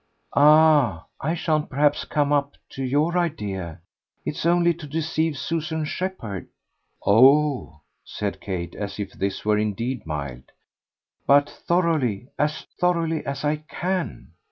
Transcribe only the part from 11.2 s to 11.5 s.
"But